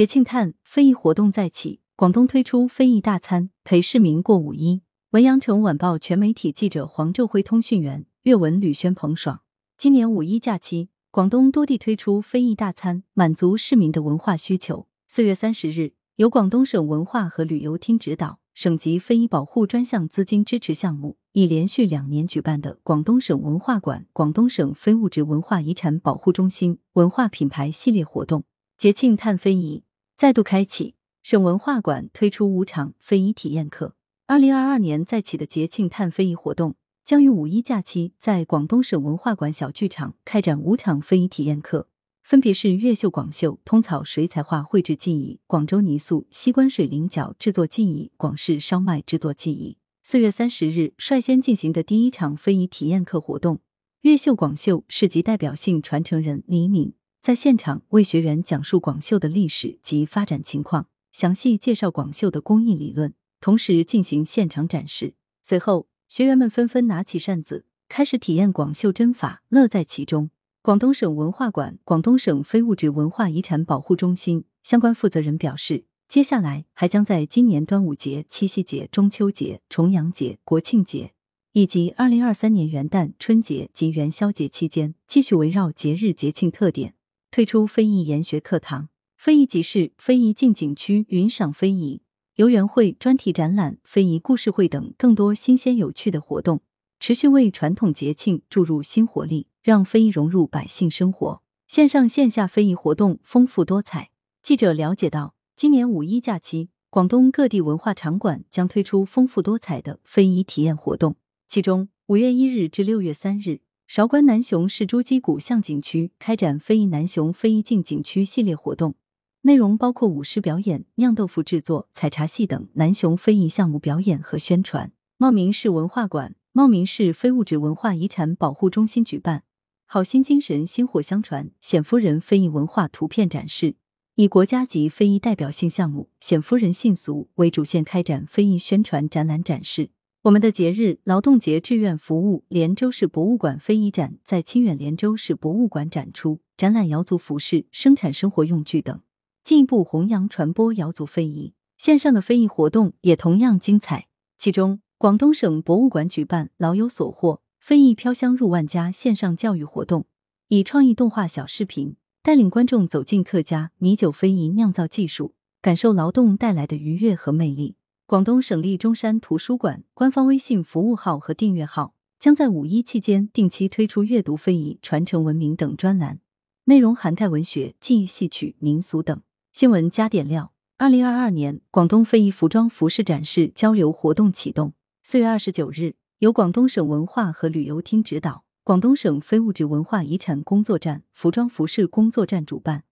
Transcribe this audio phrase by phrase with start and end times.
[0.00, 4.80] 节庆探非遗活动再起，广东推出非遗大餐，陪市民过五一。
[5.10, 9.42] 文阳城晚报全媒体记者黄昼辉，通讯员岳文吕轩彭爽。
[9.76, 14.86] 今年五一假期，广东多地推出非遗大餐，满足市民的文化需求。
[15.06, 28.44] 四月三十日，由广东省文化和旅游厅指导、省级非遗保护专项资金支持项目，已连续两年举办的广东省文化馆、广东省非物质文化遗产保护中心文化品牌系列活动。
[28.78, 29.84] 节庆探非遗
[30.20, 33.94] 再度开启，省文化馆推出五场非遗体验课。
[34.26, 41.88] 二零二二年再起的节庆探非遗活动，将于五一假期在广东省文化馆小剧场开展五场非遗体验课，
[42.22, 49.78] 分别是越秀广绣、通草水彩画绘制技艺、广州泥塑、西关水菱角制作技艺、广式烧麦制作技艺。
[50.02, 53.60] 四月三十日率先进行的第一场非遗体验课活动，
[54.02, 56.92] 越秀广绣市级代表性传承人李敏。
[57.22, 65.14] 在现场为学员讲述广绣的历史及发展情况，详细介绍广绣的工艺理论，同时进行现场展示。
[65.42, 70.30] 随后，学员们纷纷拿起扇子，开始体验广绣针法，乐在其中。
[70.62, 81.12] 广东省文化馆、广东省非物质文化遗产保护中心相关负责人表示，接下来还将在今年端午节、七夕节、中秋节、重阳节、国庆节
[81.52, 86.94] 以及二零二三年元旦、春节及元宵节期间，继续围绕节日节庆特点。
[87.30, 92.02] 推出非遗研学课堂、非遗集市、非遗进景区云赏非遗
[92.34, 96.62] 游园会、专题展览、非遗故事会等更多新鲜有趣的活动，
[96.98, 101.40] 持续为传统节庆注入新活力，让非遗融入百姓生活。
[101.68, 104.10] 线上线下非遗活动丰富多彩。
[104.42, 111.14] 记者了解到，今年五一假期，广东各地文化场馆将推出丰富多彩的非遗体验活动，
[111.46, 113.60] 其中五月一日至六月三日。
[113.92, 118.94] 韶关南雄市珠玑古巷景区开展非遗南雄非遗进景区系列活动，
[119.40, 124.92] 内容包括舞狮表演、酿豆腐制作、采茶戏等南雄非遗项目表演和宣传。
[125.16, 129.42] 茂名市文化馆、茂名市非物质文化遗产保护中心举办
[129.86, 133.74] “好心精神薪火相传”冼夫人非遗文化图片展示，
[134.14, 139.90] 以国家级非遗代表性项目“冼夫人信俗”为主线开展非遗宣传展览展示。
[140.24, 149.00] 我们的节日劳动节志愿服务连州市博物馆非遗展在清远连州市博物馆展出，展览瑶族服饰、生产生活用具等，
[149.42, 151.54] 进一步弘扬传播瑶族非遗。
[151.78, 160.04] 线上的非遗活动也同样精彩，其中广东省博物馆举办“老有所获，非遗飘香入万家”线上教育活动，
[160.48, 165.32] 以创意动画小视频带领观众走进客家米酒非遗酿造技术，
[165.62, 167.76] 感受劳动带来的愉悦和魅力。
[168.10, 176.18] 广东省立中山图书馆官方微信服务号和订阅号将在五一期间定期推出阅读非遗、传承文明等专栏，
[176.64, 179.22] 内容涵盖文学、记忆、戏曲、民俗等。
[179.52, 184.72] 新闻加点料：二零二二年广东非遗服装服饰展示交流活动启动。
[185.04, 192.82] 四月二十九日，由广东省文化和旅游厅指导，广东省非物质文化遗产工作站服装服饰工作站主办。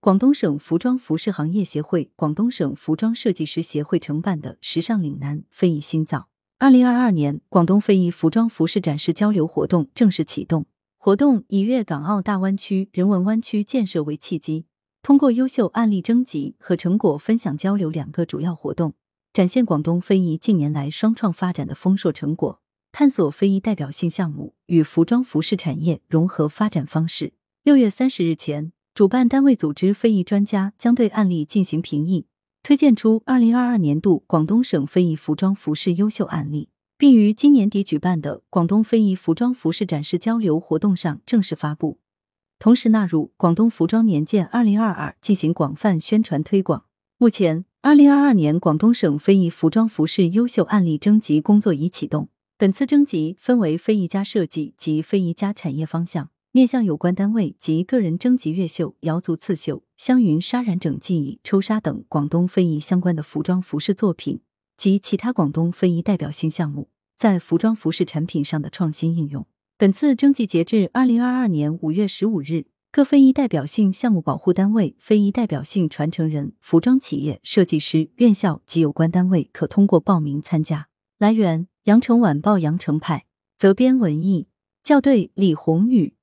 [0.00, 10.66] 广东省服装服饰行业协会、广东省服装设计师协会承办的“时尚岭南非遗新造”二零二二年广东非遗服装服饰展示交流活动正式启动。
[10.96, 14.66] 活动以粤港澳大湾区人文湾区建设为契机，
[15.02, 18.94] 通过优秀案例征集和成果分享交流两个主要活动，
[19.32, 22.60] 展现广东非遗近年来双创发展的丰硕成果，
[22.92, 27.32] 探索非遗代表性项目与服装服饰产业融合发展方式。
[27.64, 28.72] 六月三十日前。
[28.96, 32.24] 主办单位组织非遗专家将对案例进行评议，
[32.62, 41.98] 推荐出二零二二年度广东省非遗服装服饰优秀案例，并于今年底举办的广东非遗服装服饰展示交流活动上正式发布，
[42.58, 46.86] 同时纳入广东服装年鉴二零二二进行广泛宣传推广。
[47.18, 56.30] 目前，二零二二年广东省非遗服装服饰优秀案例征集工作已启动，本次征集分为非遗加设计及非遗加产业方向。
[56.56, 64.40] 面向有关单位及个人征集越绣、瑶族刺绣、香云纱染整技艺、抽纱等广东非遗相关的服装服饰作品
[64.74, 69.46] 及其他广东非遗代表性项目在服装服饰产品上的创新应用。
[69.76, 80.88] 本次征集截至二零二二年五月十五日，各非遗代表性项目保护单位、非遗代表性传承人、服装企业、设计师、院校及有关单位可通过报名参加。
[81.18, 83.26] 来源：羊城晚报羊城派，
[83.58, 84.48] 责编：文艺，
[84.82, 86.15] 校对：李红宇。